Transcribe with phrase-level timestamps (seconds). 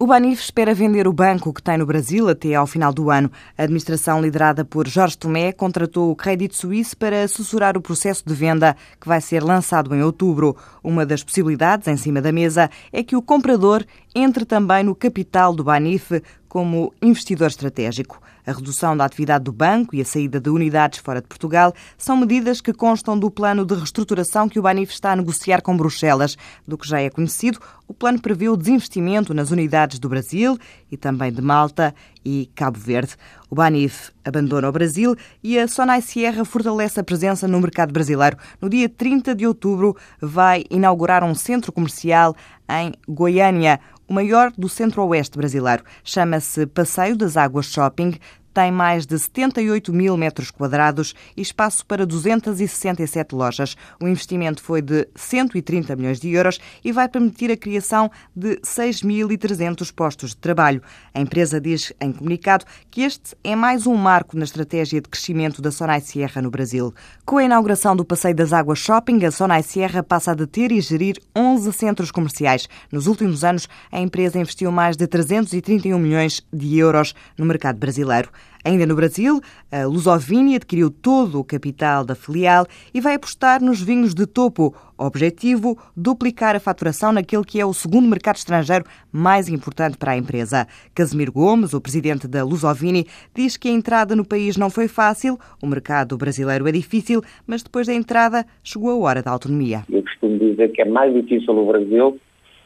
[0.00, 3.32] O Banif espera vender o banco que tem no Brasil até ao final do ano.
[3.58, 8.32] A administração liderada por Jorge Tomé contratou o Credit Suisse para assessorar o processo de
[8.32, 10.56] venda que vai ser lançado em outubro.
[10.84, 13.84] Uma das possibilidades em cima da mesa é que o comprador
[14.14, 18.20] entre também no capital do Banif como investidor estratégico.
[18.46, 22.16] A redução da atividade do banco e a saída de unidades fora de Portugal são
[22.16, 26.36] medidas que constam do plano de reestruturação que o Banif está a negociar com Bruxelas.
[26.66, 30.56] Do que já é conhecido, o plano prevê o desinvestimento nas unidades do Brasil
[30.90, 31.94] e também de Malta
[32.28, 33.16] e Cabo Verde.
[33.48, 38.36] O Banif abandona o Brasil e a Sonai Sierra fortalece a presença no mercado brasileiro.
[38.60, 42.36] No dia 30 de outubro vai inaugurar um centro comercial
[42.68, 45.84] em Goiânia o maior do centro-oeste brasileiro.
[46.04, 48.14] Chama-se Passeio das Águas Shopping,
[48.58, 53.76] tem mais de 78 mil metros quadrados e espaço para 267 lojas.
[54.02, 59.94] O investimento foi de 130 milhões de euros e vai permitir a criação de 6.300
[59.94, 60.82] postos de trabalho.
[61.14, 65.62] A empresa diz em comunicado que este é mais um marco na estratégia de crescimento
[65.62, 66.92] da Sonai Sierra no Brasil.
[67.24, 70.80] Com a inauguração do Passeio das Águas Shopping, a Sonai Sierra passa a deter e
[70.80, 72.68] gerir 11 centros comerciais.
[72.90, 78.28] Nos últimos anos, a empresa investiu mais de 331 milhões de euros no mercado brasileiro.
[78.68, 79.40] Ainda no Brasil,
[79.72, 84.74] a Lusovini adquiriu todo o capital da filial e vai apostar nos vinhos de topo.
[84.98, 90.18] Objetivo: duplicar a faturação naquele que é o segundo mercado estrangeiro mais importante para a
[90.18, 90.66] empresa.
[90.94, 95.38] Casimiro Gomes, o presidente da Lusovini, diz que a entrada no país não foi fácil,
[95.62, 99.82] o mercado brasileiro é difícil, mas depois da entrada chegou a hora da autonomia.
[99.88, 102.20] Eu costumo dizer que é mais difícil o Brasil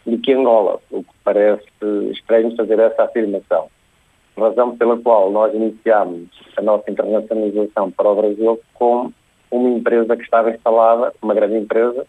[0.05, 1.63] do que Angola, o que parece
[2.11, 3.69] estranho fazer essa afirmação
[4.37, 9.13] razão pela qual nós iniciámos a nossa internacionalização para o Brasil com
[9.51, 12.07] uma empresa que estava instalada, uma grande empresa,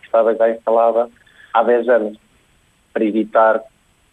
[0.00, 1.08] que estava já instalada
[1.52, 2.18] há 10 anos,
[2.92, 3.62] para evitar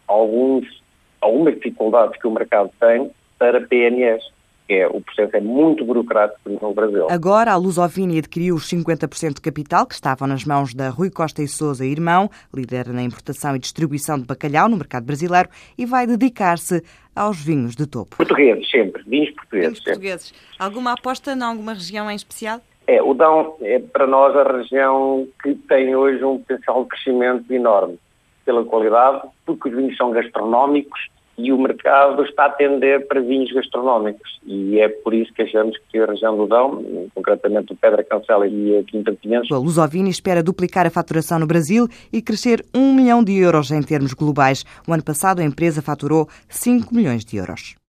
[0.06, 0.82] alguns,
[1.20, 4.35] algumas dificuldades que o mercado tem para PNS
[4.68, 7.06] é o processo é muito burocrático no Brasil.
[7.10, 11.42] Agora, a Lusovini adquiriu os 50% de capital que estavam nas mãos da Rui Costa
[11.42, 15.48] e Souza Irmão, líder na importação e distribuição de bacalhau no mercado brasileiro,
[15.78, 16.82] e vai dedicar-se
[17.14, 18.16] aos vinhos de topo.
[18.16, 19.02] Portugueses, sempre.
[19.06, 19.68] Vinhos portugueses.
[19.68, 20.34] Vinhos portugueses.
[20.58, 22.60] Alguma aposta em alguma região em especial?
[22.86, 27.52] É, o Dão é para nós a região que tem hoje um potencial de crescimento
[27.52, 27.98] enorme
[28.44, 31.08] pela qualidade, porque os vinhos são gastronómicos
[31.38, 35.76] e o mercado está a tender para vinhos gastronómicos e é por isso que achamos
[35.90, 39.50] que a região do Dão, concretamente o Pedra Cancela e a Quinta Pinheiros...
[39.50, 43.82] A Lusovini espera duplicar a faturação no Brasil e crescer 1 milhão de euros em
[43.82, 44.64] termos globais.
[44.88, 47.76] O ano passado a empresa faturou 5 milhões de euros.